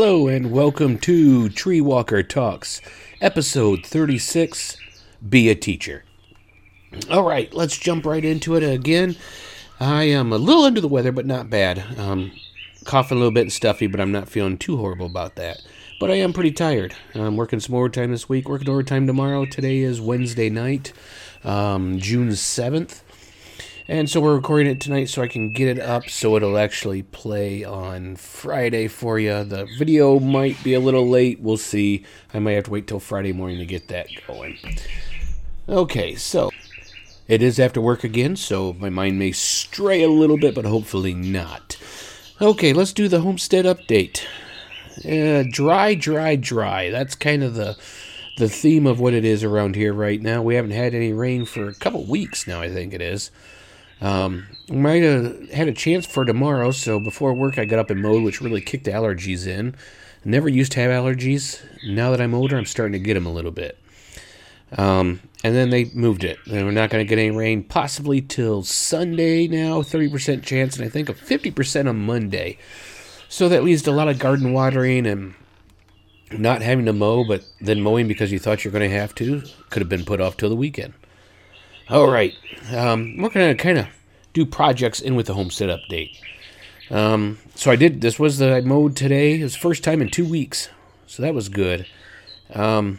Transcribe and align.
Hello 0.00 0.28
and 0.28 0.52
welcome 0.52 0.96
to 0.98 1.48
Tree 1.48 1.80
Walker 1.80 2.22
Talks, 2.22 2.80
episode 3.20 3.84
36 3.84 4.76
Be 5.28 5.48
a 5.48 5.56
Teacher. 5.56 6.04
All 7.10 7.24
right, 7.24 7.52
let's 7.52 7.76
jump 7.76 8.06
right 8.06 8.24
into 8.24 8.54
it 8.54 8.62
again. 8.62 9.16
I 9.80 10.04
am 10.04 10.32
a 10.32 10.38
little 10.38 10.62
under 10.62 10.80
the 10.80 10.86
weather, 10.86 11.10
but 11.10 11.26
not 11.26 11.50
bad. 11.50 11.82
Um, 11.98 12.30
coughing 12.84 13.16
a 13.16 13.18
little 13.18 13.32
bit 13.32 13.40
and 13.40 13.52
stuffy, 13.52 13.88
but 13.88 14.00
I'm 14.00 14.12
not 14.12 14.28
feeling 14.28 14.56
too 14.56 14.76
horrible 14.76 15.06
about 15.06 15.34
that. 15.34 15.62
But 15.98 16.12
I 16.12 16.14
am 16.14 16.32
pretty 16.32 16.52
tired. 16.52 16.94
I'm 17.16 17.36
working 17.36 17.58
some 17.58 17.74
overtime 17.74 18.12
this 18.12 18.28
week, 18.28 18.48
working 18.48 18.70
overtime 18.70 19.04
tomorrow. 19.04 19.46
Today 19.46 19.78
is 19.80 20.00
Wednesday 20.00 20.48
night, 20.48 20.92
um, 21.42 21.98
June 21.98 22.28
7th. 22.28 23.00
And 23.90 24.10
so 24.10 24.20
we're 24.20 24.36
recording 24.36 24.66
it 24.66 24.82
tonight 24.82 25.06
so 25.06 25.22
I 25.22 25.28
can 25.28 25.48
get 25.48 25.78
it 25.78 25.80
up 25.80 26.10
so 26.10 26.36
it'll 26.36 26.58
actually 26.58 27.02
play 27.04 27.64
on 27.64 28.16
Friday 28.16 28.86
for 28.86 29.18
you. 29.18 29.44
The 29.44 29.66
video 29.78 30.20
might 30.20 30.62
be 30.62 30.74
a 30.74 30.80
little 30.80 31.08
late. 31.08 31.40
We'll 31.40 31.56
see. 31.56 32.04
I 32.34 32.38
might 32.38 32.52
have 32.52 32.64
to 32.64 32.70
wait 32.70 32.86
till 32.86 33.00
Friday 33.00 33.32
morning 33.32 33.56
to 33.60 33.64
get 33.64 33.88
that 33.88 34.08
going. 34.26 34.58
Okay, 35.70 36.14
so 36.16 36.50
it 37.28 37.42
is 37.42 37.58
after 37.58 37.80
work 37.80 38.04
again, 38.04 38.36
so 38.36 38.74
my 38.74 38.90
mind 38.90 39.18
may 39.18 39.32
stray 39.32 40.02
a 40.02 40.10
little 40.10 40.36
bit, 40.36 40.54
but 40.54 40.66
hopefully 40.66 41.14
not. 41.14 41.78
Okay, 42.42 42.74
let's 42.74 42.92
do 42.92 43.08
the 43.08 43.22
homestead 43.22 43.64
update. 43.64 44.22
Uh, 45.02 45.48
dry, 45.50 45.94
dry, 45.94 46.36
dry. 46.36 46.90
That's 46.90 47.14
kind 47.14 47.42
of 47.42 47.54
the 47.54 47.78
the 48.36 48.50
theme 48.50 48.86
of 48.86 49.00
what 49.00 49.14
it 49.14 49.24
is 49.24 49.42
around 49.42 49.76
here 49.76 49.94
right 49.94 50.20
now. 50.20 50.42
We 50.42 50.56
haven't 50.56 50.72
had 50.72 50.94
any 50.94 51.14
rain 51.14 51.46
for 51.46 51.68
a 51.68 51.74
couple 51.74 52.04
weeks 52.04 52.46
now, 52.46 52.60
I 52.60 52.68
think 52.68 52.92
it 52.92 53.00
is. 53.00 53.30
Um, 54.00 54.46
might 54.68 55.02
have 55.02 55.50
had 55.50 55.68
a 55.68 55.72
chance 55.72 56.06
for 56.06 56.24
tomorrow, 56.24 56.70
so 56.70 57.00
before 57.00 57.34
work 57.34 57.58
I 57.58 57.64
got 57.64 57.78
up 57.78 57.90
and 57.90 58.02
mowed, 58.02 58.22
which 58.22 58.40
really 58.40 58.60
kicked 58.60 58.84
the 58.84 58.92
allergies 58.92 59.46
in. 59.46 59.74
Never 60.24 60.48
used 60.48 60.72
to 60.72 60.80
have 60.80 60.90
allergies. 60.90 61.60
Now 61.86 62.10
that 62.10 62.20
I'm 62.20 62.34
older, 62.34 62.56
I'm 62.56 62.66
starting 62.66 62.92
to 62.92 62.98
get 62.98 63.14
them 63.14 63.26
a 63.26 63.32
little 63.32 63.50
bit. 63.50 63.78
Um, 64.76 65.20
and 65.42 65.54
then 65.54 65.70
they 65.70 65.86
moved 65.86 66.24
it. 66.24 66.38
And 66.46 66.66
we're 66.66 66.72
not 66.72 66.90
going 66.90 67.04
to 67.04 67.08
get 67.08 67.18
any 67.18 67.30
rain 67.30 67.62
possibly 67.62 68.20
till 68.20 68.62
Sunday 68.62 69.46
now, 69.48 69.80
30% 69.80 70.42
chance, 70.42 70.76
and 70.76 70.84
I 70.84 70.88
think 70.88 71.08
a 71.08 71.14
50% 71.14 71.88
on 71.88 71.96
Monday. 71.96 72.58
So 73.28 73.48
that 73.48 73.64
leads 73.64 73.82
to 73.82 73.90
a 73.90 73.92
lot 73.92 74.08
of 74.08 74.18
garden 74.18 74.52
watering 74.52 75.06
and 75.06 75.34
not 76.30 76.62
having 76.62 76.84
to 76.86 76.92
mow, 76.92 77.24
but 77.24 77.44
then 77.60 77.80
mowing 77.80 78.08
because 78.08 78.32
you 78.32 78.38
thought 78.38 78.64
you're 78.64 78.72
going 78.72 78.88
to 78.88 78.96
have 78.96 79.14
to 79.16 79.42
could 79.70 79.80
have 79.80 79.88
been 79.88 80.04
put 80.04 80.20
off 80.20 80.36
till 80.36 80.48
the 80.48 80.56
weekend. 80.56 80.94
All 81.88 82.10
right, 82.10 82.34
um, 82.74 83.16
we're 83.16 83.30
going 83.30 83.56
to 83.56 83.62
kind 83.62 83.78
of 83.78 83.86
do 84.32 84.46
projects 84.46 85.00
in 85.00 85.14
with 85.14 85.26
the 85.26 85.34
homestead 85.34 85.68
update. 85.68 86.16
Um, 86.90 87.38
so 87.54 87.70
I 87.70 87.76
did. 87.76 88.00
This 88.00 88.18
was 88.18 88.38
the 88.38 88.56
I 88.56 88.60
mowed 88.60 88.96
today. 88.96 89.40
It 89.40 89.42
was 89.42 89.56
first 89.56 89.84
time 89.84 90.00
in 90.00 90.10
two 90.10 90.28
weeks, 90.28 90.68
so 91.06 91.22
that 91.22 91.34
was 91.34 91.48
good. 91.48 91.86
Um, 92.54 92.98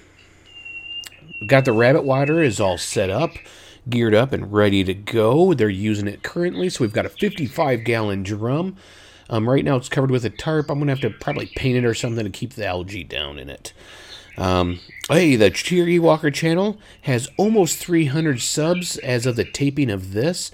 got 1.48 1.66
the 1.66 1.74
rabbit 1.74 2.04
water 2.04 2.44
is 2.44 2.60
all 2.60 2.78
set 2.78 3.10
up, 3.10 3.32
geared 3.90 4.14
up, 4.14 4.32
and 4.32 4.54
ready 4.54 4.84
to 4.84 4.94
go. 4.94 5.54
They're 5.54 5.70
using 5.70 6.08
it 6.08 6.24
currently, 6.24 6.70
so 6.70 6.84
we've 6.84 6.94
got 6.94 7.06
a 7.06 7.10
55 7.10 7.84
gallon 7.84 8.24
drum. 8.24 8.76
Um, 9.30 9.48
right 9.48 9.64
now 9.64 9.76
it's 9.76 9.90
covered 9.90 10.12
with 10.12 10.26
a 10.26 10.30
tarp. 10.30 10.70
I'm 10.70 10.80
gonna 10.80 10.92
have 10.92 11.02
to 11.02 11.10
probably 11.10 11.48
paint 11.56 11.78
it 11.78 11.86
or 11.86 11.94
something 11.94 12.26
to 12.26 12.32
keep 12.32 12.54
the 12.54 12.66
algae 12.66 13.04
down 13.04 13.40
in 13.40 13.50
it. 13.50 13.74
Um, 14.38 14.80
hey, 15.10 15.36
the 15.36 15.50
Tree 15.50 16.00
Walker 16.00 16.32
channel 16.32 16.80
has 17.02 17.30
almost 17.38 17.78
300 17.78 18.42
subs 18.42 18.98
as 18.98 19.26
of 19.26 19.36
the 19.36 19.44
taping 19.44 19.90
of 19.90 20.14
this. 20.14 20.52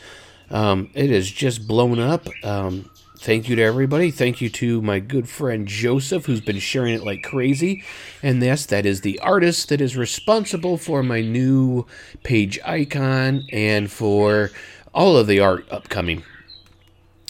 Um, 0.49 0.89
it 0.93 1.09
has 1.09 1.29
just 1.29 1.67
blown 1.67 1.99
up. 1.99 2.27
Um, 2.43 2.89
thank 3.19 3.49
you 3.49 3.55
to 3.55 3.61
everybody. 3.61 4.11
Thank 4.11 4.41
you 4.41 4.49
to 4.49 4.81
my 4.81 4.99
good 4.99 5.27
friend 5.27 5.67
Joseph, 5.67 6.25
who's 6.25 6.41
been 6.41 6.59
sharing 6.59 6.93
it 6.93 7.03
like 7.03 7.23
crazy. 7.23 7.83
And 8.21 8.41
yes, 8.41 8.65
that 8.67 8.85
is 8.85 9.01
the 9.01 9.19
artist 9.19 9.69
that 9.69 9.81
is 9.81 9.97
responsible 9.97 10.77
for 10.77 11.01
my 11.01 11.21
new 11.21 11.85
page 12.23 12.59
icon 12.65 13.43
and 13.51 13.91
for 13.91 14.51
all 14.93 15.17
of 15.17 15.27
the 15.27 15.39
art 15.39 15.65
upcoming. 15.71 16.23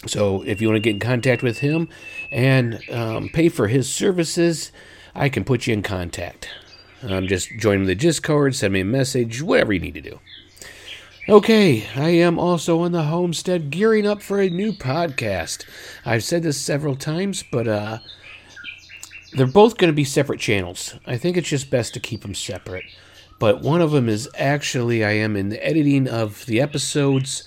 So 0.06 0.42
if 0.42 0.60
you 0.60 0.68
want 0.68 0.76
to 0.76 0.80
get 0.80 0.94
in 0.94 1.00
contact 1.00 1.42
with 1.42 1.58
him 1.58 1.88
and 2.30 2.80
um, 2.90 3.28
pay 3.28 3.48
for 3.48 3.68
his 3.68 3.90
services, 3.92 4.70
I 5.14 5.28
can 5.28 5.44
put 5.44 5.66
you 5.66 5.72
in 5.72 5.82
contact. 5.82 6.48
Um, 7.02 7.26
just 7.26 7.50
join 7.58 7.84
the 7.84 7.94
Discord, 7.94 8.54
send 8.54 8.72
me 8.72 8.80
a 8.80 8.84
message, 8.84 9.42
whatever 9.42 9.72
you 9.72 9.80
need 9.80 9.94
to 9.94 10.00
do. 10.00 10.20
Okay, 11.28 11.84
I 11.96 12.10
am 12.10 12.38
also 12.38 12.82
on 12.82 12.92
the 12.92 13.02
homestead 13.02 13.70
gearing 13.70 14.06
up 14.06 14.22
for 14.22 14.40
a 14.40 14.48
new 14.48 14.72
podcast. 14.72 15.64
I've 16.04 16.22
said 16.22 16.44
this 16.44 16.60
several 16.60 16.94
times, 16.94 17.42
but 17.42 17.66
uh, 17.66 17.98
they're 19.32 19.48
both 19.48 19.76
going 19.76 19.90
to 19.90 19.96
be 19.96 20.04
separate 20.04 20.38
channels. 20.38 20.94
I 21.04 21.16
think 21.16 21.36
it's 21.36 21.48
just 21.48 21.68
best 21.68 21.94
to 21.94 22.00
keep 22.00 22.22
them 22.22 22.36
separate. 22.36 22.84
But 23.40 23.60
one 23.60 23.80
of 23.80 23.90
them 23.90 24.08
is 24.08 24.28
actually, 24.38 25.04
I 25.04 25.14
am 25.14 25.34
in 25.34 25.48
the 25.48 25.66
editing 25.66 26.06
of 26.06 26.46
the 26.46 26.60
episodes, 26.60 27.42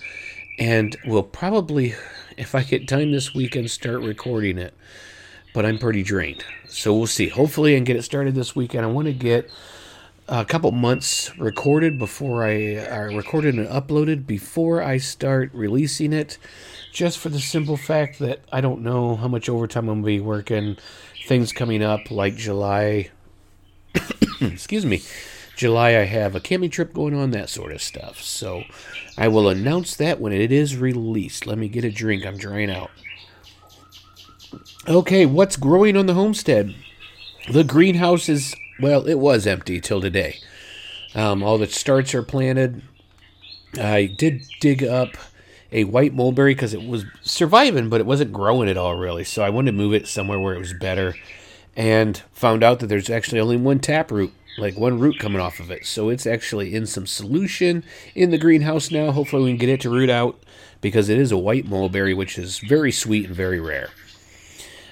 and 0.60 0.98
will 1.06 1.24
probably, 1.24 1.96
if 2.38 2.56
I 2.56 2.64
get 2.64 2.86
time 2.86 3.14
this 3.14 3.34
weekend, 3.34 3.72
start 3.72 4.02
recording 4.02 4.58
it 4.58 4.74
but 5.54 5.66
I'm 5.66 5.80
pretty 5.80 6.04
drained. 6.04 6.44
So 6.68 6.96
we'll 6.96 7.08
see. 7.08 7.28
Hopefully, 7.28 7.74
I 7.74 7.78
can 7.78 7.84
get 7.84 7.96
it 7.96 8.04
started 8.04 8.36
this 8.36 8.56
weekend. 8.56 8.86
I 8.86 8.90
want 8.90 9.08
to 9.08 9.14
get 9.14 9.50
a 10.30 10.46
couple 10.46 10.72
months 10.72 11.36
recorded 11.40 11.98
before 11.98 12.46
I 12.46 12.76
recorded 13.14 13.56
and 13.56 13.68
uploaded 13.68 14.28
before 14.28 14.82
I 14.82 14.98
start 14.98 15.52
releasing 15.54 16.14
it. 16.14 16.38
Just 16.94 17.18
for 17.18 17.30
the 17.30 17.40
simple 17.40 17.78
fact 17.78 18.20
that 18.20 18.42
I 18.52 18.62
don't 18.62 18.82
know 18.82 19.16
how 19.16 19.28
much 19.28 19.50
overtime 19.50 19.90
I'm 19.90 20.02
to 20.02 20.06
be 20.06 20.20
working. 20.20 20.78
Things 21.26 21.52
coming 21.52 21.84
up 21.84 22.12
like 22.12 22.36
July. 22.36 23.10
excuse 24.42 24.86
me. 24.86 25.02
July, 25.56 25.90
I 25.90 26.06
have 26.06 26.36
a 26.36 26.40
camping 26.40 26.70
trip 26.70 26.94
going 26.94 27.14
on, 27.14 27.32
that 27.32 27.50
sort 27.50 27.72
of 27.72 27.82
stuff. 27.82 28.22
So 28.22 28.64
I 29.18 29.28
will 29.28 29.50
announce 29.50 29.96
that 29.98 30.22
when 30.22 30.32
it 30.32 30.52
is 30.52 30.78
released. 30.78 31.48
Let 31.48 31.58
me 31.58 31.68
get 31.68 31.84
a 31.84 31.92
drink. 31.92 32.26
I'm 32.26 32.38
drying 32.38 32.72
out. 32.72 32.92
Okay, 34.88 35.26
what's 35.26 35.58
growing 35.58 35.98
on 35.98 36.06
the 36.06 36.14
homestead? 36.14 36.74
The 37.52 37.64
greenhouse 37.64 38.30
is, 38.30 38.56
well, 38.82 39.08
it 39.08 39.20
was 39.20 39.48
empty 39.48 39.80
till 39.80 40.02
today. 40.02 40.40
Um, 41.16 41.44
all 41.44 41.58
the 41.58 41.68
starts 41.68 42.14
are 42.14 42.24
planted. 42.24 42.82
I 43.80 44.06
did 44.06 44.42
dig 44.60 44.84
up 44.84 45.18
a 45.72 45.84
white 45.84 46.14
mulberry 46.14 46.56
because 46.56 46.74
it 46.74 46.84
was 46.84 47.06
surviving, 47.22 47.90
but 47.90 48.02
it 48.02 48.06
wasn't 48.06 48.34
growing 48.34 48.70
at 48.70 48.78
all, 48.78 48.96
really. 48.96 49.24
So 49.24 49.44
I 49.44 49.50
wanted 49.50 49.72
to 49.72 49.78
move 49.78 49.94
it 49.94 50.08
somewhere 50.08 50.40
where 50.40 50.56
it 50.56 50.60
was 50.60 50.74
better 50.74 51.16
and 51.76 52.22
found 52.34 52.64
out 52.64 52.80
that 52.80 52.88
there's 52.88 53.10
actually 53.10 53.40
only 53.40 53.58
one 53.58 53.80
tap 53.80 54.12
root, 54.12 54.34
like 54.58 54.78
one 54.78 55.00
root 55.00 55.20
coming 55.20 55.42
off 55.42 55.60
of 55.60 55.70
it. 55.70 55.86
So 55.86 56.10
it's 56.10 56.26
actually 56.26 56.74
in 56.74 56.86
some 56.86 57.06
solution 57.06 57.84
in 58.16 58.32
the 58.32 58.38
greenhouse 58.38 58.92
now. 58.92 59.12
Hopefully, 59.12 59.44
we 59.44 59.50
can 59.52 59.60
get 59.60 59.70
it 59.70 59.82
to 59.82 59.90
root 59.90 60.10
out 60.10 60.44
because 60.82 61.10
it 61.10 61.20
is 61.20 61.32
a 61.32 61.38
white 61.38 61.66
mulberry, 61.66 62.14
which 62.14 62.38
is 62.38 62.60
very 62.60 62.92
sweet 62.92 63.28
and 63.28 63.36
very 63.36 63.60
rare. 63.60 63.90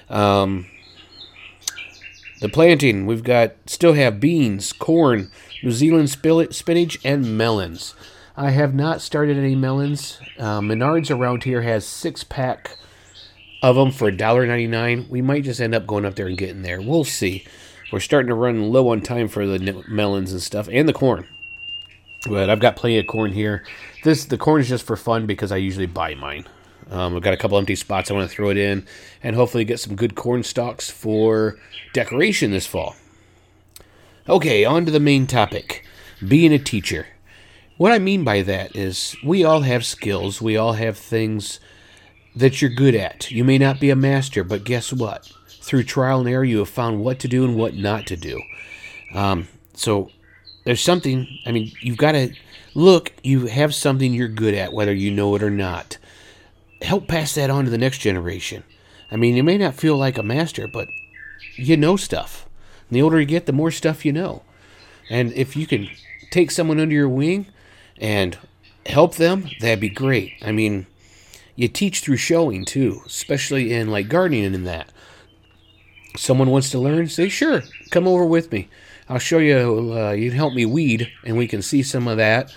Um, 0.08 0.66
the 2.40 2.48
planting, 2.48 3.06
we've 3.06 3.24
got 3.24 3.52
still 3.66 3.94
have 3.94 4.20
beans, 4.20 4.72
corn, 4.72 5.30
New 5.62 5.72
Zealand 5.72 6.10
spinach, 6.10 6.98
and 7.04 7.36
melons. 7.36 7.94
I 8.36 8.50
have 8.50 8.74
not 8.74 9.00
started 9.00 9.36
any 9.36 9.56
melons. 9.56 10.20
Uh, 10.38 10.60
Menards 10.60 11.10
around 11.10 11.42
here 11.42 11.62
has 11.62 11.84
six 11.84 12.22
pack 12.22 12.78
of 13.62 13.74
them 13.74 13.90
for 13.90 14.12
$1.99. 14.12 15.08
We 15.08 15.20
might 15.20 15.42
just 15.42 15.60
end 15.60 15.74
up 15.74 15.86
going 15.86 16.04
up 16.04 16.14
there 16.14 16.28
and 16.28 16.38
getting 16.38 16.62
there. 16.62 16.80
We'll 16.80 17.02
see. 17.02 17.44
We're 17.90 17.98
starting 17.98 18.28
to 18.28 18.34
run 18.34 18.70
low 18.70 18.90
on 18.90 19.00
time 19.00 19.26
for 19.26 19.44
the 19.46 19.84
melons 19.88 20.30
and 20.30 20.42
stuff, 20.42 20.68
and 20.70 20.88
the 20.88 20.92
corn. 20.92 21.26
But 22.28 22.50
I've 22.50 22.60
got 22.60 22.76
plenty 22.76 22.98
of 22.98 23.06
corn 23.06 23.32
here. 23.32 23.64
This 24.04 24.24
the 24.24 24.38
corn 24.38 24.60
is 24.60 24.68
just 24.68 24.86
for 24.86 24.96
fun 24.96 25.26
because 25.26 25.50
I 25.50 25.56
usually 25.56 25.86
buy 25.86 26.14
mine. 26.14 26.46
Um, 26.90 27.16
I've 27.16 27.22
got 27.22 27.34
a 27.34 27.38
couple 27.38 27.58
empty 27.58 27.74
spots 27.74 28.10
I 28.10 28.14
want 28.14 28.28
to 28.28 28.34
throw 28.34 28.50
it 28.50 28.56
in, 28.56 28.86
and 29.22 29.36
hopefully 29.36 29.64
get 29.64 29.80
some 29.80 29.96
good 29.96 30.14
corn 30.14 30.42
stalks 30.42 30.90
for 30.90 31.58
decoration 31.92 32.50
this 32.50 32.66
fall. 32.66 32.96
Okay, 34.28 34.64
on 34.64 34.84
to 34.86 34.90
the 34.90 35.00
main 35.00 35.26
topic 35.26 35.84
being 36.26 36.52
a 36.52 36.58
teacher. 36.58 37.06
What 37.76 37.92
I 37.92 37.98
mean 37.98 38.24
by 38.24 38.42
that 38.42 38.74
is 38.74 39.16
we 39.24 39.44
all 39.44 39.60
have 39.60 39.84
skills, 39.84 40.42
we 40.42 40.56
all 40.56 40.74
have 40.74 40.98
things 40.98 41.60
that 42.34 42.60
you're 42.60 42.70
good 42.70 42.94
at. 42.94 43.30
You 43.30 43.44
may 43.44 43.58
not 43.58 43.80
be 43.80 43.90
a 43.90 43.96
master, 43.96 44.42
but 44.44 44.64
guess 44.64 44.92
what? 44.92 45.32
Through 45.48 45.84
trial 45.84 46.20
and 46.20 46.28
error, 46.28 46.44
you 46.44 46.58
have 46.58 46.68
found 46.68 47.00
what 47.00 47.18
to 47.20 47.28
do 47.28 47.44
and 47.44 47.56
what 47.56 47.74
not 47.74 48.06
to 48.06 48.16
do. 48.16 48.42
Um, 49.14 49.48
so 49.74 50.10
there's 50.64 50.80
something, 50.80 51.26
I 51.46 51.52
mean, 51.52 51.72
you've 51.80 51.96
got 51.98 52.12
to 52.12 52.34
look, 52.74 53.12
you 53.22 53.46
have 53.46 53.74
something 53.74 54.12
you're 54.12 54.28
good 54.28 54.54
at, 54.54 54.72
whether 54.72 54.92
you 54.92 55.10
know 55.10 55.34
it 55.34 55.42
or 55.42 55.50
not 55.50 55.98
help 56.82 57.08
pass 57.08 57.34
that 57.34 57.50
on 57.50 57.64
to 57.64 57.70
the 57.70 57.78
next 57.78 57.98
generation. 57.98 58.64
I 59.10 59.16
mean, 59.16 59.36
you 59.36 59.42
may 59.42 59.58
not 59.58 59.74
feel 59.74 59.96
like 59.96 60.18
a 60.18 60.22
master, 60.22 60.66
but 60.66 60.88
you 61.56 61.76
know 61.76 61.96
stuff. 61.96 62.48
And 62.88 62.96
the 62.96 63.02
older 63.02 63.20
you 63.20 63.26
get, 63.26 63.46
the 63.46 63.52
more 63.52 63.70
stuff 63.70 64.04
you 64.04 64.12
know. 64.12 64.42
And 65.10 65.32
if 65.32 65.56
you 65.56 65.66
can 65.66 65.88
take 66.30 66.50
someone 66.50 66.78
under 66.78 66.94
your 66.94 67.08
wing 67.08 67.46
and 67.98 68.36
help 68.86 69.16
them, 69.16 69.48
that'd 69.60 69.80
be 69.80 69.88
great. 69.88 70.34
I 70.42 70.52
mean, 70.52 70.86
you 71.56 71.68
teach 71.68 72.00
through 72.00 72.18
showing 72.18 72.64
too, 72.64 73.00
especially 73.06 73.72
in 73.72 73.90
like 73.90 74.08
gardening 74.08 74.54
and 74.54 74.66
that. 74.66 74.92
someone 76.16 76.50
wants 76.50 76.70
to 76.70 76.78
learn, 76.78 77.08
say, 77.08 77.28
sure, 77.28 77.62
come 77.90 78.06
over 78.06 78.24
with 78.24 78.52
me. 78.52 78.68
I'll 79.08 79.18
show 79.18 79.38
you. 79.38 79.94
Uh, 79.96 80.12
you 80.12 80.30
can 80.30 80.36
help 80.36 80.54
me 80.54 80.66
weed, 80.66 81.10
and 81.24 81.36
we 81.36 81.48
can 81.48 81.62
see 81.62 81.82
some 81.82 82.08
of 82.08 82.18
that. 82.18 82.52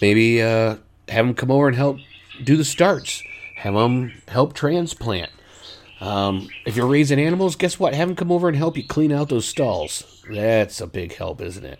Maybe 0.00 0.40
uh, 0.40 0.76
have 1.08 1.26
them 1.26 1.34
come 1.34 1.50
over 1.50 1.66
and 1.66 1.76
help 1.76 1.98
do 2.44 2.56
the 2.56 2.64
starts. 2.64 3.22
Have 3.56 3.74
them 3.74 4.12
help 4.28 4.54
transplant. 4.54 5.30
Um, 6.00 6.48
if 6.66 6.76
you're 6.76 6.86
raising 6.86 7.18
animals, 7.18 7.56
guess 7.56 7.80
what? 7.80 7.94
Have 7.94 8.08
them 8.08 8.16
come 8.16 8.30
over 8.30 8.48
and 8.48 8.56
help 8.56 8.76
you 8.76 8.86
clean 8.86 9.12
out 9.12 9.30
those 9.30 9.46
stalls. 9.46 10.22
That's 10.30 10.80
a 10.80 10.86
big 10.86 11.14
help, 11.14 11.40
isn't 11.40 11.64
it? 11.64 11.78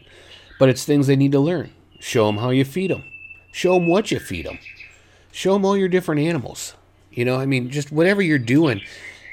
But 0.59 0.71
it's 0.71 0.85
things 0.85 1.07
they 1.07 1.17
need 1.17 1.33
to 1.33 1.41
learn. 1.41 1.73
Show 2.01 2.27
them 2.27 2.39
how 2.39 2.51
you 2.51 2.65
feed 2.65 2.91
them. 2.91 3.05
Show 3.53 3.75
them 3.75 3.89
what 3.89 4.11
you 4.11 4.19
feed 4.19 4.47
them. 4.47 4.59
Show 5.33 5.53
them 5.53 5.67
all 5.67 5.77
your 5.77 5.89
different 5.89 6.23
animals. 6.23 6.75
You 7.11 7.25
know, 7.27 7.37
I 7.37 7.45
mean, 7.45 7.71
just 7.71 7.93
whatever 7.93 8.23
you're 8.23 8.39
doing. 8.39 8.81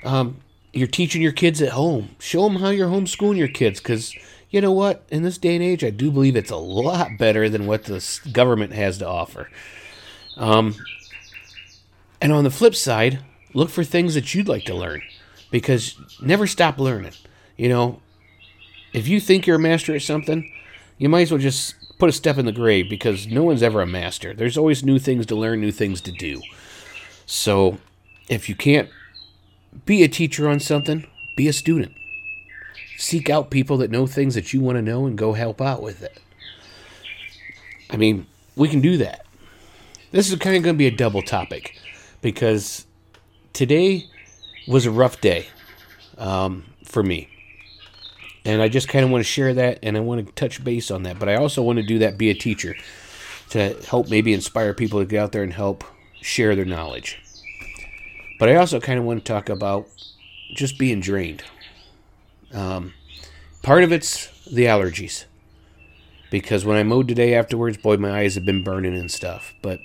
Um, 0.03 0.41
you're 0.73 0.87
teaching 0.87 1.21
your 1.21 1.31
kids 1.31 1.61
at 1.61 1.69
home. 1.69 2.15
Show 2.19 2.43
them 2.43 2.57
how 2.57 2.69
you're 2.69 2.89
homeschooling 2.89 3.37
your 3.37 3.47
kids 3.47 3.79
because 3.79 4.13
you 4.49 4.59
know 4.59 4.71
what? 4.71 5.05
In 5.09 5.23
this 5.23 5.37
day 5.37 5.55
and 5.55 5.63
age, 5.63 5.83
I 5.83 5.91
do 5.91 6.11
believe 6.11 6.35
it's 6.35 6.51
a 6.51 6.57
lot 6.57 7.17
better 7.17 7.47
than 7.49 7.67
what 7.67 7.85
the 7.85 8.19
government 8.31 8.73
has 8.73 8.97
to 8.97 9.07
offer. 9.07 9.49
Um, 10.35 10.75
and 12.23 12.31
on 12.31 12.45
the 12.45 12.49
flip 12.49 12.73
side, 12.73 13.19
look 13.53 13.69
for 13.69 13.83
things 13.83 14.13
that 14.13 14.33
you'd 14.33 14.47
like 14.47 14.63
to 14.63 14.73
learn 14.73 15.01
because 15.51 15.97
never 16.21 16.47
stop 16.47 16.79
learning. 16.79 17.11
You 17.57 17.67
know, 17.67 18.01
if 18.93 19.09
you 19.09 19.19
think 19.19 19.45
you're 19.45 19.57
a 19.57 19.59
master 19.59 19.93
at 19.93 20.03
something, 20.03 20.49
you 20.97 21.09
might 21.09 21.23
as 21.23 21.31
well 21.31 21.41
just 21.41 21.75
put 21.99 22.07
a 22.07 22.13
step 22.13 22.37
in 22.37 22.45
the 22.45 22.53
grave 22.53 22.89
because 22.89 23.27
no 23.27 23.43
one's 23.43 23.61
ever 23.61 23.81
a 23.81 23.85
master. 23.85 24.33
There's 24.33 24.57
always 24.57 24.85
new 24.85 24.99
things 24.99 25.25
to 25.27 25.35
learn, 25.35 25.59
new 25.59 25.71
things 25.73 25.99
to 25.99 26.13
do. 26.13 26.41
So 27.25 27.77
if 28.29 28.47
you 28.47 28.55
can't 28.55 28.89
be 29.85 30.01
a 30.01 30.07
teacher 30.07 30.47
on 30.47 30.61
something, 30.61 31.05
be 31.35 31.49
a 31.49 31.53
student. 31.53 31.91
Seek 32.97 33.29
out 33.29 33.49
people 33.49 33.75
that 33.79 33.91
know 33.91 34.07
things 34.07 34.33
that 34.35 34.53
you 34.53 34.61
want 34.61 34.77
to 34.77 34.81
know 34.81 35.05
and 35.05 35.17
go 35.17 35.33
help 35.33 35.59
out 35.59 35.81
with 35.81 36.01
it. 36.01 36.21
I 37.89 37.97
mean, 37.97 38.27
we 38.55 38.69
can 38.69 38.79
do 38.79 38.95
that. 38.97 39.25
This 40.11 40.31
is 40.31 40.39
kind 40.39 40.55
of 40.55 40.63
going 40.63 40.75
to 40.75 40.79
be 40.79 40.87
a 40.87 40.91
double 40.91 41.21
topic 41.21 41.81
because 42.23 42.87
today 43.51 44.09
was 44.67 44.87
a 44.87 44.91
rough 44.91 45.21
day 45.21 45.45
um, 46.17 46.63
for 46.83 47.03
me. 47.03 47.27
And 48.45 48.61
I 48.61 48.67
just 48.67 48.87
kind 48.87 49.05
of 49.05 49.11
want 49.11 49.23
to 49.23 49.29
share 49.29 49.53
that 49.53 49.79
and 49.83 49.95
I 49.95 49.99
want 49.99 50.25
to 50.25 50.33
touch 50.33 50.63
base 50.63 50.89
on 50.89 51.03
that. 51.03 51.19
But 51.19 51.29
I 51.29 51.35
also 51.35 51.61
want 51.61 51.77
to 51.77 51.83
do 51.83 51.99
that, 51.99 52.17
be 52.17 52.31
a 52.31 52.33
teacher 52.33 52.75
to 53.51 53.75
help 53.87 54.09
maybe 54.09 54.33
inspire 54.33 54.73
people 54.73 54.99
to 54.99 55.05
get 55.05 55.21
out 55.21 55.31
there 55.31 55.43
and 55.43 55.53
help 55.53 55.83
share 56.21 56.55
their 56.55 56.65
knowledge. 56.65 57.21
But 58.39 58.49
I 58.49 58.55
also 58.55 58.79
kind 58.79 58.97
of 58.97 59.05
want 59.05 59.23
to 59.23 59.31
talk 59.31 59.49
about 59.49 59.87
just 60.55 60.79
being 60.79 60.99
drained. 60.99 61.43
Um, 62.53 62.93
part 63.61 63.83
of 63.83 63.91
it's 63.91 64.27
the 64.45 64.65
allergies. 64.65 65.25
Because 66.31 66.65
when 66.65 66.77
I 66.77 66.83
mowed 66.83 67.07
today 67.07 67.35
afterwards, 67.35 67.77
boy, 67.77 67.97
my 67.97 68.11
eyes 68.11 68.35
have 68.35 68.45
been 68.45 68.63
burning 68.63 68.97
and 68.97 69.11
stuff. 69.11 69.53
But 69.61 69.79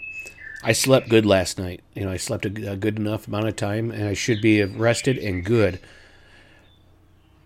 I 0.62 0.72
slept 0.72 1.08
good 1.08 1.24
last 1.24 1.58
night. 1.58 1.82
You 1.94 2.04
know, 2.04 2.10
I 2.10 2.16
slept 2.16 2.44
a, 2.44 2.72
a 2.72 2.76
good 2.76 2.98
enough 2.98 3.28
amount 3.28 3.48
of 3.48 3.56
time, 3.56 3.90
and 3.90 4.08
I 4.08 4.14
should 4.14 4.40
be 4.40 4.62
rested 4.64 5.18
and 5.18 5.44
good. 5.44 5.80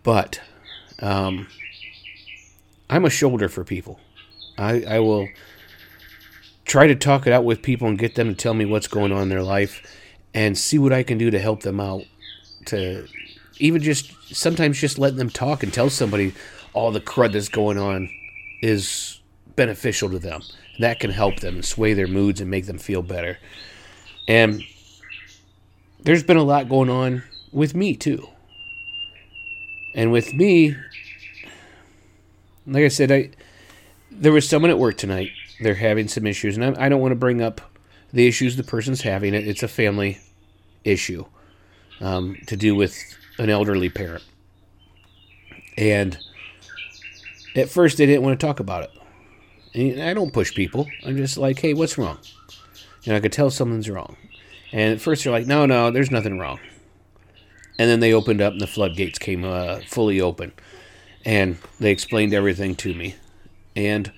But 0.02 0.40
um, 1.00 1.48
I'm 2.88 3.04
a 3.04 3.10
shoulder 3.10 3.48
for 3.48 3.64
people. 3.64 4.00
I, 4.58 4.82
I 4.84 4.98
will 5.00 5.28
try 6.64 6.86
to 6.86 6.94
talk 6.94 7.26
it 7.26 7.32
out 7.32 7.44
with 7.44 7.62
people 7.62 7.88
and 7.88 7.98
get 7.98 8.14
them 8.14 8.28
to 8.28 8.34
tell 8.34 8.54
me 8.54 8.64
what's 8.64 8.86
going 8.86 9.12
on 9.12 9.22
in 9.22 9.28
their 9.28 9.42
life 9.42 9.82
and 10.34 10.56
see 10.56 10.78
what 10.78 10.92
I 10.92 11.02
can 11.02 11.18
do 11.18 11.30
to 11.30 11.38
help 11.38 11.62
them 11.62 11.80
out. 11.80 12.04
To 12.66 13.06
even 13.58 13.82
just 13.82 14.12
sometimes 14.34 14.80
just 14.80 14.98
letting 14.98 15.18
them 15.18 15.30
talk 15.30 15.62
and 15.62 15.72
tell 15.72 15.90
somebody 15.90 16.32
all 16.72 16.90
the 16.90 17.00
crud 17.00 17.32
that's 17.32 17.48
going 17.48 17.78
on 17.78 18.08
is 18.62 19.20
beneficial 19.56 20.08
to 20.10 20.18
them. 20.18 20.42
That 20.78 21.00
can 21.00 21.10
help 21.10 21.40
them 21.40 21.56
and 21.56 21.64
sway 21.64 21.94
their 21.94 22.06
moods 22.06 22.40
and 22.40 22.50
make 22.50 22.66
them 22.66 22.78
feel 22.78 23.02
better. 23.02 23.38
And 24.26 24.62
there's 26.00 26.22
been 26.22 26.36
a 26.36 26.42
lot 26.42 26.68
going 26.68 26.90
on 26.90 27.22
with 27.52 27.74
me 27.74 27.94
too. 27.94 28.28
And 29.94 30.10
with 30.10 30.32
me, 30.32 30.74
like 32.66 32.84
I 32.84 32.88
said, 32.88 33.12
I 33.12 33.30
there 34.10 34.32
was 34.32 34.48
someone 34.48 34.70
at 34.70 34.78
work 34.78 34.96
tonight. 34.96 35.30
They're 35.60 35.74
having 35.74 36.08
some 36.08 36.26
issues, 36.26 36.56
and 36.56 36.76
I, 36.76 36.86
I 36.86 36.88
don't 36.88 37.00
want 37.00 37.12
to 37.12 37.16
bring 37.16 37.42
up 37.42 37.60
the 38.12 38.26
issues 38.26 38.56
the 38.56 38.62
person's 38.62 39.02
having. 39.02 39.34
It 39.34 39.46
it's 39.46 39.62
a 39.62 39.68
family 39.68 40.18
issue 40.84 41.24
um, 42.00 42.36
to 42.46 42.56
do 42.56 42.74
with 42.74 42.96
an 43.38 43.50
elderly 43.50 43.88
parent, 43.88 44.24
and 45.76 46.18
at 47.54 47.68
first 47.68 47.98
they 47.98 48.06
didn't 48.06 48.22
want 48.22 48.38
to 48.38 48.46
talk 48.46 48.60
about 48.60 48.84
it. 48.84 48.90
And 49.74 50.02
I 50.02 50.14
don't 50.14 50.32
push 50.32 50.54
people. 50.54 50.86
I'm 51.04 51.16
just 51.16 51.36
like, 51.38 51.58
hey, 51.58 51.74
what's 51.74 51.96
wrong? 51.96 52.18
And 53.06 53.14
I 53.14 53.20
could 53.20 53.32
tell 53.32 53.50
something's 53.50 53.88
wrong. 53.88 54.16
And 54.72 54.94
at 54.94 55.00
first 55.00 55.24
they're 55.24 55.32
like, 55.32 55.46
no, 55.46 55.66
no, 55.66 55.90
there's 55.90 56.10
nothing 56.10 56.38
wrong. 56.38 56.60
And 57.78 57.88
then 57.88 58.00
they 58.00 58.12
opened 58.12 58.40
up 58.40 58.52
and 58.52 58.60
the 58.60 58.66
floodgates 58.66 59.18
came 59.18 59.44
uh, 59.44 59.80
fully 59.88 60.20
open. 60.20 60.52
And 61.24 61.58
they 61.80 61.90
explained 61.90 62.34
everything 62.34 62.74
to 62.76 62.94
me. 62.94 63.14
And 63.74 64.12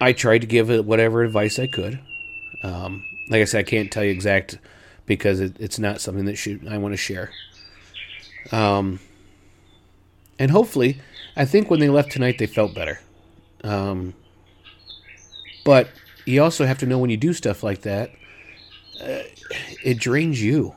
I 0.00 0.12
tried 0.12 0.38
to 0.38 0.46
give 0.46 0.70
it 0.70 0.84
whatever 0.84 1.22
advice 1.22 1.58
I 1.58 1.66
could. 1.66 2.00
Um, 2.62 3.04
like 3.28 3.42
I 3.42 3.44
said, 3.44 3.60
I 3.60 3.62
can't 3.62 3.90
tell 3.90 4.04
you 4.04 4.10
exact 4.10 4.58
because 5.06 5.40
it, 5.40 5.56
it's 5.58 5.78
not 5.78 6.00
something 6.00 6.26
that 6.26 6.36
should, 6.36 6.68
I 6.68 6.78
want 6.78 6.92
to 6.92 6.96
share. 6.96 7.30
Um, 8.52 9.00
and 10.38 10.50
hopefully, 10.50 11.00
I 11.36 11.44
think 11.44 11.70
when 11.70 11.80
they 11.80 11.88
left 11.88 12.12
tonight, 12.12 12.38
they 12.38 12.46
felt 12.46 12.74
better. 12.74 13.00
Um, 13.62 14.14
but 15.64 15.88
you 16.26 16.42
also 16.42 16.66
have 16.66 16.78
to 16.78 16.86
know 16.86 16.98
when 16.98 17.10
you 17.10 17.16
do 17.16 17.32
stuff 17.32 17.62
like 17.62 17.82
that, 17.82 18.10
uh, 19.00 19.22
it 19.82 19.98
drains 19.98 20.42
you. 20.42 20.74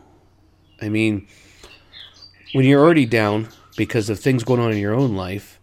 I 0.81 0.89
mean, 0.89 1.27
when 2.53 2.65
you're 2.65 2.81
already 2.81 3.06
down 3.06 3.50
because 3.77 4.09
of 4.09 4.19
things 4.19 4.44
going 4.44 4.59
on 4.59 4.71
in 4.71 4.77
your 4.77 4.94
own 4.94 5.15
life, 5.15 5.59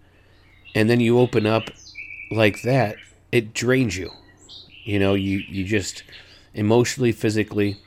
and 0.75 0.89
then 0.89 1.01
you 1.01 1.19
open 1.19 1.47
up 1.47 1.71
like 2.31 2.63
that, 2.63 2.97
it 3.33 3.53
drains 3.55 3.97
you. 3.97 4.11
You 4.85 4.99
know, 4.99 5.15
you, 5.15 5.39
you 5.49 5.65
just 5.65 6.03
emotionally, 6.55 7.13
physically, 7.13 7.81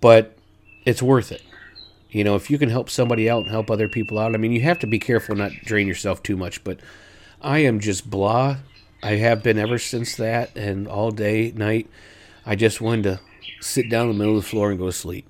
but 0.00 0.36
it's 0.84 1.02
worth 1.02 1.32
it. 1.32 1.42
You 2.10 2.24
know, 2.24 2.36
if 2.36 2.50
you 2.50 2.58
can 2.58 2.70
help 2.70 2.88
somebody 2.88 3.28
out 3.28 3.42
and 3.42 3.50
help 3.50 3.70
other 3.70 3.88
people 3.88 4.18
out, 4.18 4.34
I 4.34 4.38
mean, 4.38 4.52
you 4.52 4.60
have 4.62 4.78
to 4.80 4.86
be 4.86 4.98
careful 4.98 5.34
not 5.34 5.52
drain 5.64 5.86
yourself 5.86 6.22
too 6.22 6.36
much, 6.36 6.62
but 6.64 6.80
I 7.40 7.58
am 7.58 7.80
just 7.80 8.08
blah 8.08 8.58
I 9.02 9.12
have 9.16 9.42
been 9.42 9.58
ever 9.58 9.78
since 9.78 10.16
that, 10.16 10.56
and 10.56 10.88
all 10.88 11.10
day, 11.10 11.52
night, 11.54 11.88
I 12.44 12.56
just 12.56 12.80
wanted 12.80 13.02
to 13.04 13.20
sit 13.60 13.88
down 13.90 14.08
in 14.08 14.12
the 14.12 14.18
middle 14.18 14.36
of 14.36 14.42
the 14.42 14.48
floor 14.48 14.70
and 14.70 14.78
go 14.78 14.86
to 14.86 14.92
sleep. 14.92 15.28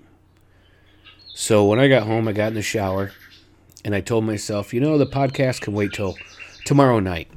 So 1.35 1.64
when 1.64 1.78
I 1.78 1.88
got 1.88 2.06
home, 2.06 2.28
I 2.28 2.32
got 2.32 2.49
in 2.49 2.54
the 2.54 2.62
shower, 2.62 3.12
and 3.85 3.94
I 3.94 4.00
told 4.00 4.25
myself, 4.25 4.73
you 4.73 4.80
know, 4.80 4.99
the 4.99 5.06
podcast 5.06 5.61
can 5.61 5.75
wait 5.75 5.92
till 5.92 6.16
tomorrow 6.64 7.00
night. 7.00 7.28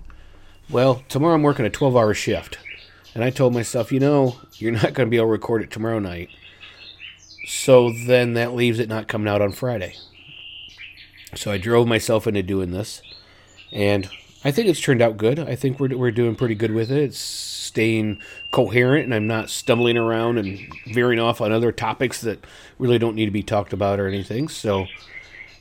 Well, 0.70 1.04
tomorrow 1.10 1.36
I'm 1.36 1.44
working 1.44 1.66
a 1.66 1.70
12 1.70 1.96
hour 1.96 2.14
shift. 2.14 2.58
And 3.16 3.24
I 3.24 3.32
told 3.32 3.54
myself, 3.54 3.92
you 3.92 4.00
know, 4.00 4.38
you're 4.54 4.72
not 4.72 4.94
going 4.94 5.08
to 5.08 5.10
be 5.10 5.18
able 5.18 5.28
to 5.28 5.32
record 5.32 5.64
it 5.64 5.72
tomorrow 5.72 6.00
night. 6.00 6.30
So 7.46 7.92
then 7.92 8.34
that 8.34 8.54
leaves 8.54 8.80
it 8.80 8.88
not 8.88 9.08
coming 9.08 9.28
out 9.28 9.42
on 9.42 9.52
Friday. 9.52 9.96
So 11.36 11.52
I 11.52 11.58
drove 11.58 11.88
myself 11.88 12.28
into 12.28 12.44
doing 12.44 12.72
this. 12.72 13.02
And 13.72 14.10
I 14.44 14.52
think 14.52 14.70
it's 14.70 14.80
turned 14.80 15.02
out 15.02 15.18
good. 15.18 15.38
I 15.38 15.56
think 15.56 15.80
we're, 15.80 15.98
we're 15.98 16.12
doing 16.12 16.36
pretty 16.36 16.56
good 16.56 16.72
with 16.72 16.92
it. 16.92 17.04
It's 17.04 17.20
staying 17.20 18.20
coherent, 18.52 19.04
and 19.04 19.14
I'm 19.14 19.28
not 19.28 19.50
stumbling 19.50 19.98
around 19.98 20.38
and 20.38 20.60
veering 20.88 21.20
off 21.20 21.42
on 21.42 21.52
other 21.52 21.74
topics 21.74 22.22
that 22.22 22.46
really 22.78 22.98
don't 22.98 23.16
need 23.16 23.26
to 23.26 23.32
be 23.32 23.44
talked 23.44 23.74
about 23.74 24.00
or 24.00 24.08
anything. 24.08 24.48
So 24.48 24.86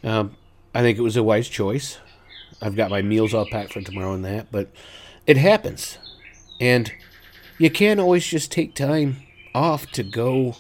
um, 0.05 0.37
I 0.75 0.83
think 0.83 0.97
it 0.97 1.03
was 1.03 1.17
a 1.17 1.25
wise 1.25 1.49
choice. 1.49 1.99
I've 2.63 2.77
got 2.77 2.91
my 2.91 3.03
meals 3.03 3.35
all 3.35 3.47
packed 3.47 3.73
for 3.73 3.81
tomorrow 3.81 4.15
and 4.15 4.25
that, 4.25 4.53
but 4.53 4.69
it 5.27 5.37
happens. 5.37 5.99
And 6.61 6.93
you 7.59 7.71
can't 7.71 7.99
always 7.99 8.27
just 8.27 8.53
take 8.53 8.75
time 8.75 9.17
off 9.55 9.87
to 9.93 10.05
go 10.05 10.55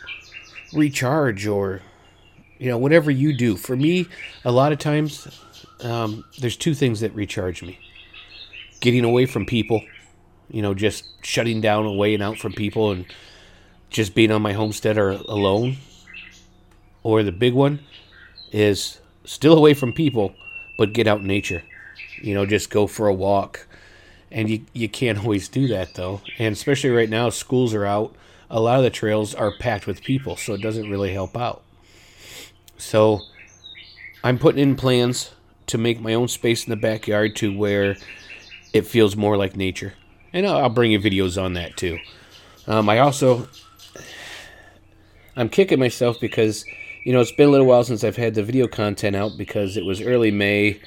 recharge 0.72 1.46
or, 1.46 1.82
you 2.58 2.68
know, 2.68 2.78
whatever 2.78 3.12
you 3.12 3.36
do. 3.36 3.56
For 3.56 3.76
me, 3.76 4.06
a 4.44 4.50
lot 4.50 4.72
of 4.72 4.78
times, 4.78 5.28
um, 5.80 6.24
there's 6.40 6.56
two 6.56 6.74
things 6.74 7.00
that 7.00 7.14
recharge 7.14 7.62
me 7.62 7.78
getting 8.80 9.04
away 9.04 9.26
from 9.26 9.46
people, 9.46 9.82
you 10.50 10.62
know, 10.62 10.74
just 10.74 11.04
shutting 11.24 11.60
down 11.60 11.86
away 11.86 12.14
and 12.14 12.22
out 12.22 12.38
from 12.38 12.52
people 12.52 12.90
and 12.90 13.06
just 13.90 14.14
being 14.14 14.30
on 14.30 14.42
my 14.42 14.52
homestead 14.52 14.98
or 14.98 15.10
alone. 15.10 15.76
Or 17.02 17.22
the 17.22 17.32
big 17.32 17.54
one 17.54 17.80
is 18.52 19.00
still 19.24 19.56
away 19.56 19.74
from 19.74 19.92
people, 19.92 20.34
but 20.76 20.92
get 20.92 21.06
out 21.06 21.20
in 21.20 21.26
nature. 21.26 21.62
You 22.20 22.34
know, 22.34 22.46
just 22.46 22.70
go 22.70 22.86
for 22.86 23.08
a 23.08 23.14
walk. 23.14 23.66
And 24.30 24.50
you, 24.50 24.64
you 24.72 24.88
can't 24.88 25.18
always 25.22 25.48
do 25.48 25.68
that 25.68 25.94
though. 25.94 26.20
And 26.38 26.52
especially 26.52 26.90
right 26.90 27.10
now, 27.10 27.30
schools 27.30 27.74
are 27.74 27.86
out. 27.86 28.14
A 28.50 28.60
lot 28.60 28.78
of 28.78 28.84
the 28.84 28.90
trails 28.90 29.34
are 29.34 29.52
packed 29.58 29.86
with 29.86 30.02
people, 30.02 30.36
so 30.36 30.54
it 30.54 30.62
doesn't 30.62 30.88
really 30.88 31.12
help 31.12 31.36
out. 31.36 31.62
So 32.78 33.20
I'm 34.24 34.38
putting 34.38 34.62
in 34.62 34.74
plans 34.74 35.32
to 35.66 35.76
make 35.76 36.00
my 36.00 36.14
own 36.14 36.28
space 36.28 36.64
in 36.64 36.70
the 36.70 36.76
backyard 36.76 37.36
to 37.36 37.56
where 37.56 37.96
it 38.78 38.86
feels 38.86 39.16
more 39.16 39.36
like 39.36 39.56
nature. 39.56 39.94
And 40.32 40.46
I'll, 40.46 40.70
bring 40.70 40.92
you 40.92 41.00
videos 41.00 41.42
on 41.42 41.54
that 41.54 41.76
too. 41.76 41.98
Um, 42.66 42.88
I 42.88 42.98
also, 42.98 43.48
I'm 45.36 45.48
kicking 45.48 45.78
myself 45.78 46.20
because, 46.20 46.64
you 47.04 47.12
know, 47.12 47.20
it's 47.20 47.32
been 47.32 47.48
a 47.48 47.50
little 47.50 47.66
while 47.66 47.84
since 47.84 48.04
I've 48.04 48.16
had 48.16 48.34
the 48.34 48.42
video 48.42 48.66
content 48.68 49.16
out 49.16 49.32
because 49.36 49.76
it 49.76 49.84
was 49.84 50.00
early 50.00 50.30
May 50.30 50.80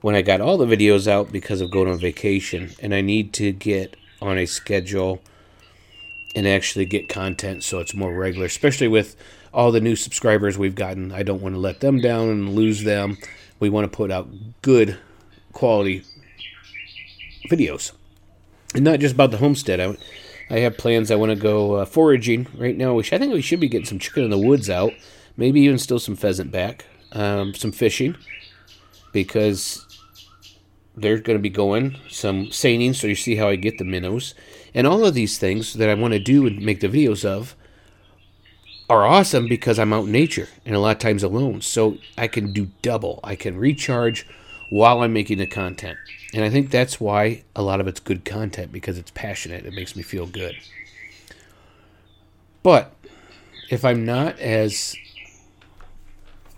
when 0.00 0.14
I 0.14 0.22
got 0.22 0.40
all 0.40 0.58
the 0.58 0.66
videos 0.66 1.06
out 1.06 1.30
because 1.32 1.60
of 1.60 1.70
going 1.70 1.88
on 1.88 1.98
vacation. 1.98 2.72
And 2.80 2.94
I 2.94 3.00
need 3.00 3.32
to 3.34 3.52
get 3.52 3.96
on 4.20 4.38
a 4.38 4.46
schedule 4.46 5.20
and 6.34 6.46
actually 6.46 6.86
get 6.86 7.08
content 7.08 7.64
so 7.64 7.78
it's 7.78 7.94
more 7.94 8.14
regular, 8.14 8.46
especially 8.46 8.88
with 8.88 9.16
all 9.52 9.70
the 9.70 9.80
new 9.80 9.96
subscribers 9.96 10.58
we've 10.58 10.74
gotten. 10.74 11.12
I 11.12 11.22
don't 11.22 11.42
want 11.42 11.54
to 11.54 11.60
let 11.60 11.80
them 11.80 12.00
down 12.00 12.28
and 12.28 12.54
lose 12.54 12.84
them. 12.84 13.18
We 13.60 13.68
want 13.68 13.90
to 13.90 13.96
put 13.96 14.10
out 14.10 14.28
good 14.62 14.98
quality 15.52 16.04
videos. 17.48 17.92
And 18.74 18.84
not 18.84 19.00
just 19.00 19.14
about 19.14 19.30
the 19.30 19.38
homestead. 19.38 19.80
I, 19.80 19.96
I 20.54 20.60
have 20.60 20.78
plans. 20.78 21.10
I 21.10 21.16
want 21.16 21.30
to 21.30 21.36
go 21.36 21.74
uh, 21.74 21.84
foraging 21.84 22.46
right 22.56 22.76
now. 22.76 22.94
Which 22.94 23.12
I 23.12 23.18
think 23.18 23.32
we 23.32 23.42
should 23.42 23.60
be 23.60 23.68
getting 23.68 23.86
some 23.86 23.98
chicken 23.98 24.24
in 24.24 24.30
the 24.30 24.38
woods 24.38 24.68
out. 24.68 24.92
Maybe 25.36 25.60
even 25.62 25.78
still 25.78 25.98
some 25.98 26.16
pheasant 26.16 26.50
back. 26.50 26.84
Um, 27.12 27.54
some 27.54 27.72
fishing 27.72 28.16
because 29.12 29.86
they're 30.94 31.18
going 31.18 31.38
to 31.38 31.42
be 31.42 31.48
going 31.48 31.96
some 32.08 32.50
seining. 32.50 32.92
So 32.92 33.06
you 33.06 33.14
see 33.14 33.36
how 33.36 33.48
I 33.48 33.56
get 33.56 33.78
the 33.78 33.84
minnows 33.84 34.34
and 34.74 34.86
all 34.86 35.04
of 35.06 35.14
these 35.14 35.38
things 35.38 35.74
that 35.74 35.88
I 35.88 35.94
want 35.94 36.12
to 36.14 36.20
do 36.20 36.46
and 36.46 36.60
make 36.60 36.80
the 36.80 36.88
videos 36.88 37.24
of 37.24 37.56
are 38.90 39.06
awesome 39.06 39.48
because 39.48 39.78
I'm 39.78 39.92
out 39.92 40.06
in 40.06 40.12
nature 40.12 40.48
and 40.64 40.74
a 40.74 40.78
lot 40.78 40.96
of 40.96 40.98
times 40.98 41.22
alone. 41.22 41.60
So 41.60 41.98
I 42.16 42.26
can 42.26 42.52
do 42.52 42.70
double. 42.82 43.20
I 43.22 43.36
can 43.36 43.56
recharge 43.56 44.26
while 44.70 45.02
I'm 45.02 45.12
making 45.12 45.38
the 45.38 45.46
content. 45.46 45.98
And 46.34 46.44
I 46.44 46.50
think 46.50 46.70
that's 46.70 47.00
why 47.00 47.44
a 47.56 47.62
lot 47.62 47.80
of 47.80 47.88
it's 47.88 48.00
good 48.00 48.24
content 48.24 48.70
because 48.72 48.98
it's 48.98 49.10
passionate. 49.10 49.64
It 49.64 49.72
makes 49.72 49.96
me 49.96 50.02
feel 50.02 50.26
good. 50.26 50.56
But 52.62 52.94
if 53.70 53.84
I'm 53.84 54.04
not 54.04 54.38
as 54.38 54.96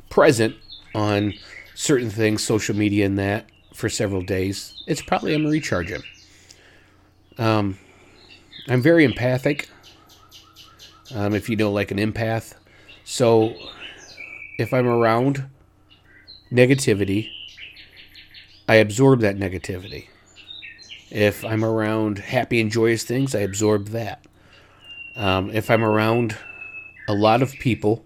present 0.08 0.56
on 0.94 1.34
certain 1.74 2.10
things, 2.10 2.42
social 2.42 2.76
media 2.76 3.06
and 3.06 3.18
that, 3.18 3.46
for 3.72 3.88
several 3.88 4.22
days, 4.22 4.82
it's 4.86 5.00
probably 5.00 5.34
I'm 5.34 5.46
recharging. 5.46 6.02
Um, 7.38 7.78
I'm 8.68 8.82
very 8.82 9.04
empathic. 9.04 9.68
Um, 11.14 11.34
if 11.34 11.48
you 11.48 11.56
know, 11.56 11.72
like 11.72 11.90
an 11.90 11.98
empath. 11.98 12.54
So 13.04 13.54
if 14.58 14.74
I'm 14.74 14.86
around 14.86 15.44
negativity, 16.52 17.30
I 18.70 18.76
absorb 18.76 19.18
that 19.22 19.36
negativity. 19.36 20.06
If 21.10 21.44
I'm 21.44 21.64
around 21.64 22.18
happy 22.20 22.60
and 22.60 22.70
joyous 22.70 23.02
things, 23.02 23.34
I 23.34 23.40
absorb 23.40 23.88
that. 23.88 24.24
Um, 25.16 25.50
if 25.50 25.72
I'm 25.72 25.82
around 25.82 26.36
a 27.08 27.12
lot 27.12 27.42
of 27.42 27.50
people, 27.50 28.04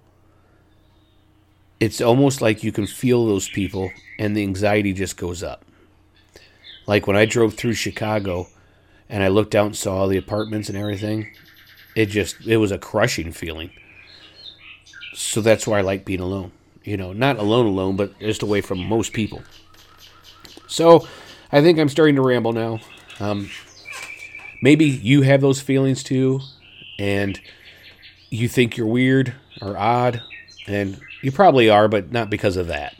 it's 1.80 2.00
almost 2.00 2.40
like 2.40 2.64
you 2.64 2.73
can 2.73 2.87
feel 2.87 3.26
those 3.26 3.47
people 3.47 3.92
and 4.18 4.35
the 4.35 4.42
anxiety 4.42 4.94
just 4.94 5.18
goes 5.18 5.42
up. 5.42 5.66
Like 6.87 7.06
when 7.06 7.14
I 7.14 7.26
drove 7.26 7.52
through 7.52 7.75
Chicago 7.75 8.47
and 9.11 9.23
I 9.23 9.28
looked 9.28 9.54
out 9.54 9.66
and 9.66 9.76
saw 9.76 9.99
all 9.99 10.09
the 10.09 10.16
apartments 10.16 10.71
and 10.71 10.78
everything, 10.78 11.30
it 11.94 12.06
just 12.06 12.40
it 12.47 12.56
was 12.56 12.73
a 12.73 12.78
crushing 12.78 13.33
feeling. 13.33 13.71
So 15.12 15.42
that's 15.42 15.66
why 15.66 15.80
I 15.80 15.83
like 15.83 16.06
being 16.06 16.21
alone. 16.21 16.52
You 16.85 16.97
know, 16.97 17.12
not 17.12 17.37
alone 17.37 17.66
alone, 17.66 17.97
but 17.97 18.18
just 18.18 18.42
away 18.42 18.62
from 18.62 18.78
most 18.78 19.12
people. 19.12 19.42
So 20.66 21.06
I 21.52 21.61
think 21.61 21.78
I'm 21.78 21.88
starting 21.88 22.16
to 22.16 22.23
ramble 22.23 22.52
now. 22.52 22.80
Um, 23.21 23.50
maybe 24.62 24.87
you 24.87 25.23
have 25.23 25.40
those 25.40 25.61
feelings 25.61 26.02
too, 26.02 26.40
and 26.99 27.40
you 28.30 28.49
think 28.49 28.76
you're 28.76 28.87
weird 28.87 29.35
or 29.62 29.76
odd, 29.76 30.23
and 30.66 31.00
you 31.23 31.30
probably 31.30 31.71
are, 31.71 31.88
but 31.88 32.11
not 32.11 32.30
because 32.30 32.56
of 32.56 32.66
that. 32.68 32.97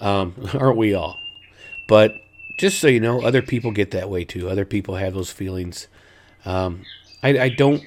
Um, 0.00 0.34
aren't 0.54 0.76
we 0.76 0.94
all? 0.94 1.18
But 1.88 2.22
just 2.56 2.78
so 2.78 2.88
you 2.88 3.00
know, 3.00 3.22
other 3.22 3.42
people 3.42 3.72
get 3.72 3.90
that 3.92 4.08
way 4.08 4.24
too. 4.24 4.48
Other 4.48 4.64
people 4.64 4.96
have 4.96 5.14
those 5.14 5.32
feelings. 5.32 5.88
Um, 6.44 6.84
I, 7.22 7.38
I 7.38 7.48
don't 7.48 7.82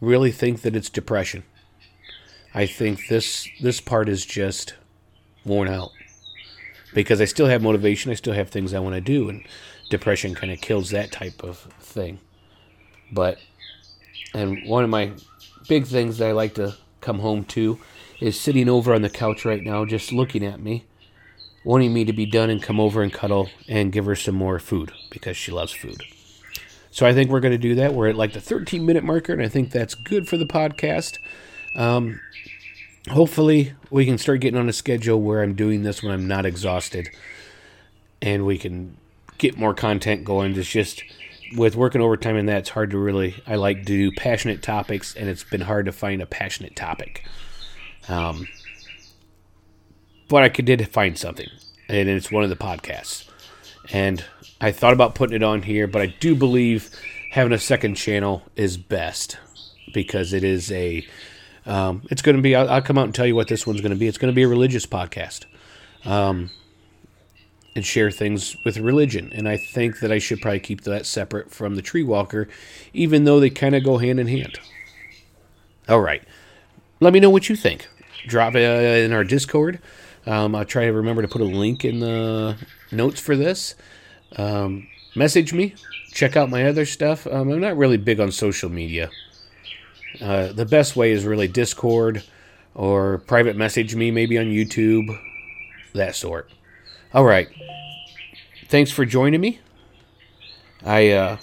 really 0.00 0.32
think 0.32 0.62
that 0.62 0.76
it's 0.76 0.88
depression. 0.88 1.44
I 2.54 2.66
think 2.66 3.08
this 3.08 3.48
this 3.60 3.80
part 3.80 4.08
is 4.08 4.26
just 4.26 4.74
worn 5.44 5.68
out 5.68 5.90
because 6.94 7.20
I 7.20 7.24
still 7.24 7.46
have 7.46 7.62
motivation. 7.62 8.10
I 8.10 8.14
still 8.14 8.34
have 8.34 8.50
things 8.50 8.74
I 8.74 8.80
want 8.80 8.94
to 8.94 9.00
do, 9.00 9.28
and 9.28 9.44
depression 9.90 10.34
kind 10.34 10.52
of 10.52 10.60
kills 10.60 10.90
that 10.90 11.12
type 11.12 11.42
of 11.42 11.58
thing. 11.80 12.20
But 13.12 13.38
and 14.34 14.66
one 14.66 14.84
of 14.84 14.90
my 14.90 15.12
big 15.68 15.86
things 15.86 16.18
that 16.18 16.28
I 16.28 16.32
like 16.32 16.54
to 16.54 16.76
come 17.00 17.18
home 17.18 17.44
to 17.46 17.78
is 18.20 18.38
sitting 18.38 18.68
over 18.68 18.94
on 18.94 19.02
the 19.02 19.10
couch 19.10 19.44
right 19.44 19.62
now, 19.62 19.84
just 19.84 20.12
looking 20.12 20.44
at 20.44 20.60
me, 20.60 20.84
wanting 21.64 21.92
me 21.92 22.04
to 22.04 22.12
be 22.12 22.26
done 22.26 22.50
and 22.50 22.62
come 22.62 22.78
over 22.78 23.02
and 23.02 23.12
cuddle 23.12 23.48
and 23.68 23.92
give 23.92 24.04
her 24.06 24.16
some 24.16 24.34
more 24.34 24.58
food 24.58 24.92
because 25.10 25.36
she 25.36 25.50
loves 25.50 25.72
food. 25.72 26.02
So 26.90 27.06
I 27.06 27.14
think 27.14 27.30
we're 27.30 27.40
going 27.40 27.52
to 27.52 27.58
do 27.58 27.76
that. 27.76 27.94
We're 27.94 28.08
at 28.08 28.16
like 28.16 28.32
the 28.32 28.40
13 28.40 28.84
minute 28.84 29.04
marker, 29.04 29.32
and 29.32 29.42
I 29.42 29.48
think 29.48 29.70
that's 29.70 29.94
good 29.94 30.28
for 30.28 30.36
the 30.36 30.46
podcast. 30.46 31.18
Um, 31.74 32.20
hopefully, 33.10 33.74
we 33.90 34.06
can 34.06 34.18
start 34.18 34.40
getting 34.40 34.58
on 34.58 34.68
a 34.68 34.72
schedule 34.72 35.20
where 35.20 35.42
I'm 35.42 35.54
doing 35.54 35.82
this 35.82 36.02
when 36.02 36.12
I'm 36.12 36.26
not 36.26 36.46
exhausted, 36.46 37.10
and 38.22 38.46
we 38.46 38.58
can 38.58 38.96
get 39.38 39.56
more 39.58 39.74
content 39.74 40.24
going. 40.24 40.56
It's 40.56 40.68
just 40.68 41.02
with 41.56 41.76
working 41.76 42.00
overtime 42.00 42.36
and 42.36 42.48
that, 42.48 42.58
it's 42.58 42.68
hard 42.70 42.90
to 42.92 42.98
really. 42.98 43.34
I 43.46 43.56
like 43.56 43.78
to 43.78 43.84
do 43.84 44.12
passionate 44.12 44.62
topics, 44.62 45.14
and 45.14 45.28
it's 45.28 45.44
been 45.44 45.62
hard 45.62 45.86
to 45.86 45.92
find 45.92 46.22
a 46.22 46.26
passionate 46.26 46.76
topic. 46.76 47.24
Um, 48.08 48.46
but 50.28 50.42
I 50.42 50.48
did 50.48 50.88
find 50.88 51.18
something, 51.18 51.48
and 51.88 52.08
it's 52.08 52.30
one 52.30 52.44
of 52.44 52.50
the 52.50 52.56
podcasts. 52.56 53.28
And 53.92 54.24
I 54.60 54.70
thought 54.72 54.92
about 54.92 55.14
putting 55.14 55.36
it 55.36 55.42
on 55.42 55.62
here, 55.62 55.86
but 55.86 56.02
I 56.02 56.06
do 56.06 56.36
believe 56.36 56.90
having 57.32 57.52
a 57.52 57.58
second 57.58 57.96
channel 57.96 58.42
is 58.56 58.76
best 58.76 59.38
because 59.92 60.32
it 60.32 60.44
is 60.44 60.70
a. 60.70 61.06
Um, 61.70 62.02
it's 62.10 62.20
going 62.20 62.34
to 62.34 62.42
be. 62.42 62.56
I'll, 62.56 62.68
I'll, 62.68 62.82
come 62.82 62.98
out 62.98 63.04
and 63.04 63.14
tell 63.14 63.26
you 63.26 63.36
what 63.36 63.46
this 63.46 63.64
one's 63.64 63.80
going 63.80 63.92
to 63.92 63.96
be. 63.96 64.08
It's 64.08 64.18
going 64.18 64.32
to 64.32 64.34
be 64.34 64.42
a 64.42 64.48
religious 64.48 64.86
podcast, 64.86 65.46
um, 66.04 66.50
and 67.76 67.86
share 67.86 68.10
things 68.10 68.56
with 68.64 68.76
religion. 68.78 69.32
And 69.32 69.48
I 69.48 69.56
think 69.56 70.00
that 70.00 70.10
I 70.10 70.18
should 70.18 70.40
probably 70.40 70.58
keep 70.58 70.80
that 70.80 71.06
separate 71.06 71.52
from 71.52 71.76
the 71.76 71.82
Tree 71.82 72.02
Walker, 72.02 72.48
even 72.92 73.22
though 73.22 73.38
they 73.38 73.50
kind 73.50 73.76
of 73.76 73.84
go 73.84 73.98
hand 73.98 74.18
in 74.18 74.26
hand. 74.26 74.58
All 75.88 76.00
right, 76.00 76.24
let 76.98 77.12
me 77.12 77.20
know 77.20 77.30
what 77.30 77.48
you 77.48 77.54
think. 77.54 77.86
Drop 78.26 78.56
uh, 78.56 78.58
in 78.58 79.12
our 79.12 79.22
Discord. 79.22 79.78
Um, 80.26 80.56
I'll 80.56 80.64
try 80.64 80.86
to 80.86 80.92
remember 80.92 81.22
to 81.22 81.28
put 81.28 81.40
a 81.40 81.44
link 81.44 81.84
in 81.84 82.00
the 82.00 82.56
notes 82.90 83.20
for 83.20 83.36
this. 83.36 83.76
Um, 84.34 84.88
message 85.14 85.52
me. 85.52 85.76
Check 86.10 86.36
out 86.36 86.50
my 86.50 86.64
other 86.64 86.84
stuff. 86.84 87.28
Um, 87.28 87.52
I'm 87.52 87.60
not 87.60 87.76
really 87.76 87.96
big 87.96 88.18
on 88.18 88.32
social 88.32 88.70
media. 88.70 89.08
Uh, 90.20 90.52
the 90.52 90.66
best 90.66 90.96
way 90.96 91.12
is 91.12 91.24
really 91.24 91.48
Discord 91.48 92.24
or 92.74 93.18
private 93.18 93.56
message 93.56 93.94
me, 93.94 94.10
maybe 94.10 94.38
on 94.38 94.46
YouTube, 94.46 95.18
that 95.94 96.14
sort. 96.14 96.50
All 97.12 97.24
right. 97.24 97.48
Thanks 98.68 98.90
for 98.90 99.04
joining 99.04 99.40
me. 99.40 99.60
I 100.84 101.10
uh, 101.10 101.36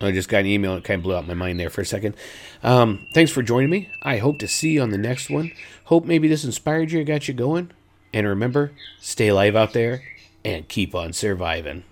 I 0.00 0.10
just 0.10 0.28
got 0.28 0.40
an 0.40 0.46
email. 0.46 0.74
It 0.76 0.84
kind 0.84 0.98
of 0.98 1.04
blew 1.04 1.14
out 1.14 1.26
my 1.26 1.34
mind 1.34 1.60
there 1.60 1.70
for 1.70 1.80
a 1.80 1.86
second. 1.86 2.16
Um, 2.62 3.06
thanks 3.14 3.30
for 3.30 3.42
joining 3.42 3.70
me. 3.70 3.90
I 4.02 4.18
hope 4.18 4.38
to 4.40 4.48
see 4.48 4.72
you 4.72 4.82
on 4.82 4.90
the 4.90 4.98
next 4.98 5.30
one. 5.30 5.52
Hope 5.84 6.04
maybe 6.04 6.28
this 6.28 6.44
inspired 6.44 6.90
you, 6.90 7.04
got 7.04 7.28
you 7.28 7.34
going. 7.34 7.70
And 8.12 8.26
remember, 8.26 8.72
stay 9.00 9.28
alive 9.28 9.56
out 9.56 9.72
there 9.72 10.02
and 10.44 10.68
keep 10.68 10.94
on 10.94 11.12
surviving. 11.12 11.84